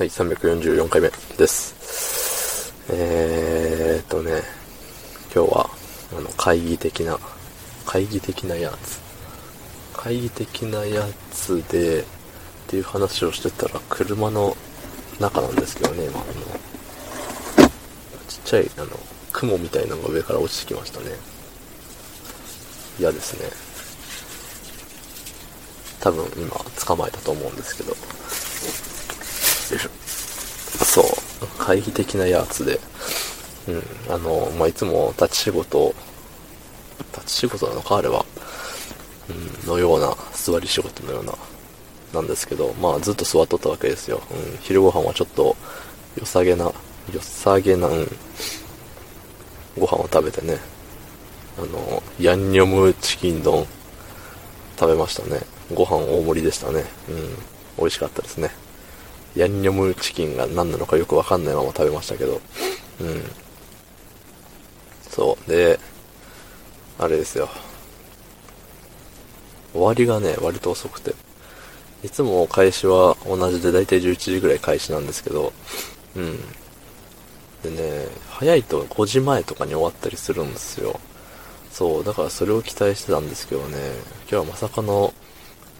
[0.00, 2.72] はい、344回目です。
[2.88, 4.40] えーっとね、
[5.24, 5.68] 今日は、
[6.16, 7.18] あの、会議的な、
[7.84, 8.98] 会議的なやつ。
[9.92, 12.04] 会議的なやつで、っ
[12.68, 14.56] ていう話をしてたら、車の
[15.20, 17.68] 中なんですけどね、今、あの、
[18.26, 18.86] ちっちゃい、あの、
[19.34, 21.10] 雲みたいなのが上から落ちてきましたね。
[22.98, 23.50] 嫌ですね。
[26.00, 26.56] 多分今、
[26.86, 27.94] 捕まえたと思うんですけど。
[29.78, 31.04] そう、
[31.58, 32.80] 会議的なやつで、
[33.68, 35.94] うん、あの、まあ、いつも立ち仕事、
[37.14, 38.24] 立ち仕事なのか、あれは、
[39.28, 41.34] うん、のような、座り仕事のような、
[42.14, 44.22] なんですけど、まあ、ずっと座っとったわけですよ。
[44.30, 45.56] うん、昼ご飯はちょっと、
[46.18, 46.72] 良さげな、
[47.12, 48.16] 良さげな、うん、
[49.78, 50.58] ご飯を食べてね、
[51.58, 53.66] あの、ヤンニョムチキン丼、
[54.78, 55.40] 食べましたね。
[55.74, 56.84] ご飯大盛りでしたね。
[57.08, 57.28] うん、
[57.78, 58.50] 美味しかったですね。
[59.36, 62.40] ヤンニョムチキンが何なのかよくわかんないまま食べましたけど、
[63.00, 63.22] うん。
[65.08, 65.50] そう。
[65.50, 65.78] で、
[66.98, 67.48] あれですよ。
[69.72, 71.14] 終わりがね、割と遅くて。
[72.02, 75.52] いつも開始は同じで大体11時ぐらい開始なんですけど、
[76.16, 76.38] うん。
[77.62, 80.98] でね、早いと5時前とかに終わったりするんですよ。
[81.70, 83.76] そう、だからそれを期待してたんですけどね、
[84.22, 85.12] 今日はまさかの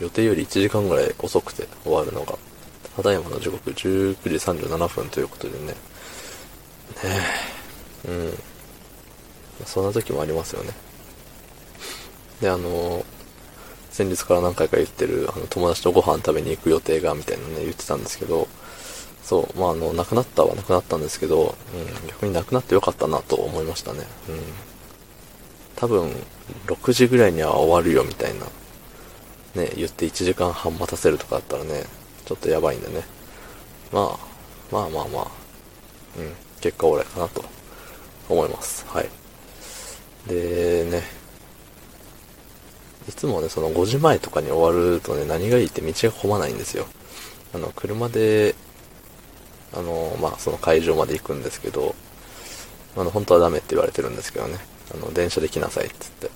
[0.00, 2.36] 予定より1時間ぐらい遅くて終わるのが。
[2.98, 5.66] ただいまの時刻19時37分ということでね。
[5.66, 5.74] ね
[8.04, 8.08] え。
[8.10, 8.38] うん。
[9.64, 10.72] そんな時もありますよね。
[12.40, 13.04] で、あの、
[13.92, 18.48] 先日から何回か言ってる、あの、友達とご飯食べに行く予定が、みたいなね、言ってたんですけど、
[19.22, 21.54] そう、まあ、あの、亡くなったは亡くなったんですけど、
[22.02, 24.00] うん、逆に亡くなってよかったなと思いましたね。
[24.28, 24.40] うん。
[25.76, 26.10] 多分、
[26.66, 28.46] 6時ぐらいには終わるよ、みたいな。
[29.54, 31.84] ね、言って1時間半待たせるとかだったらね、
[32.28, 33.04] ちょっとやばいんでね。
[33.90, 34.18] まあ、
[34.70, 35.26] まあまあまあ、
[36.18, 37.42] うん、結果オーライかなと
[38.28, 38.84] 思います。
[38.86, 39.08] はい。
[40.28, 41.02] で、ね、
[43.08, 46.84] いつもね、その5時前とかに終わるとね、何がいいって道が混まないんですよ。
[47.54, 48.54] あの、車で、
[49.72, 51.94] あの、まあ、その会場まで行くんですけど、
[52.94, 54.58] あの、本当はダメって言われてるんですけどね。
[54.94, 56.30] あの、電車で来なさいって言って。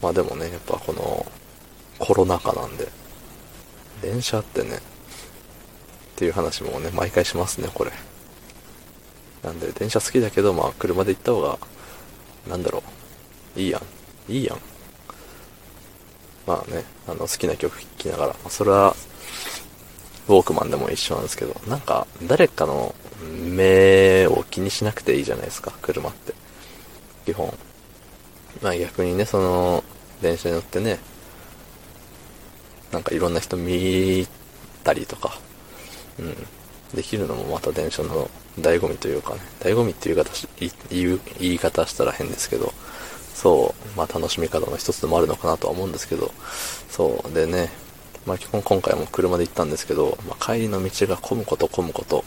[0.00, 1.26] まあでもね、やっぱこの、
[1.98, 2.88] コロナ禍なんで、
[4.02, 4.80] 電車ってね、っ
[6.16, 7.92] ていう話もね、毎回しますね、これ。
[9.42, 11.58] なんで、電車好きだけど、まあ、車で行った方が、
[12.48, 12.82] なんだろ
[13.56, 13.78] う、いいや
[14.28, 14.32] ん。
[14.32, 14.58] いいやん。
[16.46, 18.94] まあね、あの、好きな曲聴きながら、ま、それは、
[20.28, 26.34] ウォークマンでも一緒なんですけど、なんか、誰かの目を気にしなくていいじゃないですか、車って。
[27.24, 27.52] 基本。
[28.62, 29.84] まあ逆にね、その、
[30.20, 30.98] 電車に乗ってね、
[32.92, 34.26] なんかいろんな人見
[34.82, 35.38] たりとか、
[36.18, 36.34] うん、
[36.94, 38.28] できるのもまた電車の
[38.58, 40.48] 醍醐味というかね、醍醐味っていう言い方し
[40.90, 42.72] 言う言い方したら変ですけど、
[43.34, 46.32] そう、まあ楽しみ方の一つでもあるのかなとは思うんですけど、
[46.88, 47.70] そう、でね、
[48.26, 52.24] まあ基本今回も車で行ったんですけど、まあ帰りの道が混むこと混むこと、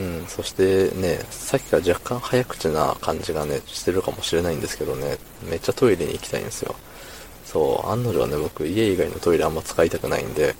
[0.00, 6.74] うん、そしてね、さっきから若干早口な感じがね、してるかもしれないんですけどね、めっちゃトイレに行きたいんですよ。
[7.52, 10.54] そう、案の定ね、僕、家以外のトイレあんま使いたくないんで、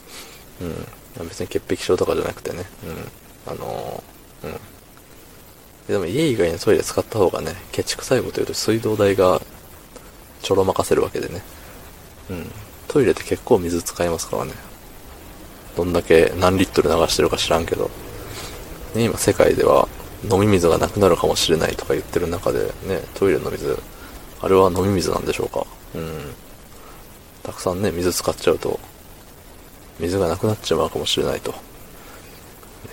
[1.19, 2.65] うん、別に潔癖症とかじゃなくてね、
[3.47, 4.61] うん、あのー、うん。
[5.89, 9.41] でも家以外のトイレ使った方がね、ケチくさいこと言うと水道代が
[10.43, 11.43] ちょろまかせるわけでね、
[12.31, 12.51] うん、
[12.89, 14.53] トイレって結構水使いますからね。
[15.75, 17.91] どんだけ何リットル流してるか知らんけど、
[18.95, 19.89] ね、今世界では
[20.31, 23.79] 飲み水がなくなるかもしれないとか言ってる中でね、トイレの水、
[24.43, 26.35] あれは飲み水なんでしょうかうん。
[27.43, 28.79] たくさんね、水使っちゃうと、
[29.99, 31.55] 水がなくなっちまうかもしれないと。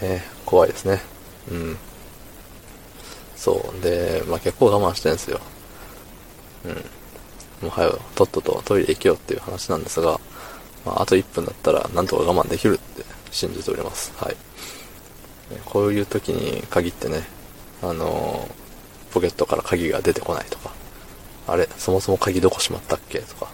[0.02, 1.02] ね、怖いですね。
[1.52, 1.78] うん。
[3.36, 3.84] そう。
[3.84, 5.40] で、まあ、結構我慢してるんですよ。
[6.66, 6.72] うん。
[6.72, 10.20] もう早く、とっととトイレ行けよっていう話なんですが、
[10.86, 14.14] まあ、あと1分だったらなんとか我慢できるって信じております。
[14.18, 14.36] はい。
[15.66, 17.24] こういう時に限ってね、
[17.82, 18.48] あの、
[19.12, 20.72] ポケットから鍵が出てこないとか、
[21.48, 23.52] あれ、そもそも鍵どこしまったっけとか、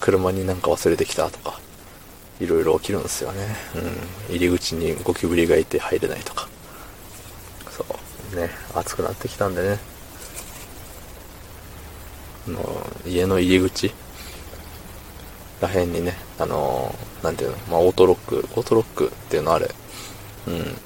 [0.00, 1.60] 車になんか忘れてきたとか、
[2.40, 3.56] いろいろ起きるんですよね。
[4.28, 4.36] うん。
[4.36, 6.48] 入り口にゴキブリがいて入れないとか。
[7.70, 7.84] そ
[8.32, 8.36] う。
[8.36, 9.78] ね、暑くなってきたんでね。
[12.50, 13.92] の、家の入り口
[15.60, 19.70] らへんにね、あのー、なんていうの、まあ、オートロック、オートロックっていうのあれ、
[20.48, 20.76] うん。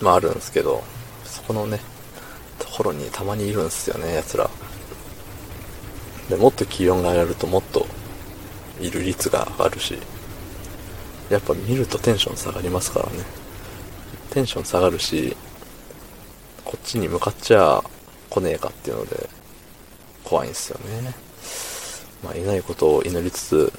[0.00, 0.82] まあ、あるんですけど、
[1.24, 1.80] そこのね、
[2.58, 4.50] ところにたまにいるんですよね、奴ら。
[6.28, 7.86] で、もっと気温が上がるともっと
[8.80, 9.98] いる率が上がるし、
[11.30, 13.24] やっぱ見るとテンション下がりますからね。
[14.30, 15.36] テンション下がるし、
[16.64, 17.82] こっちに向かっちゃ
[18.30, 19.28] 来ねえかっていうので、
[20.24, 21.14] 怖いんですよね。
[22.22, 23.72] まあ、いないことを祈りつつ、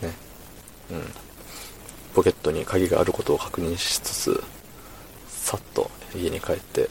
[0.00, 0.12] ね、
[0.90, 1.02] うん。
[2.14, 4.44] ポケットに鍵があることを確認しつつ、
[5.28, 6.88] さっと家に帰って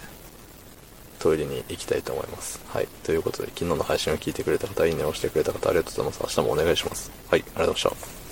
[1.24, 2.60] トイレに行きたいと思います。
[2.68, 2.88] はい。
[3.04, 6.38] ということで、昨日の配信を聞いてくれた方、いいねを押してくれた方、ありがとうございます。
[6.38, 7.12] 明日もお願いします。
[7.30, 7.40] はい。
[7.40, 8.23] ありがとうございました。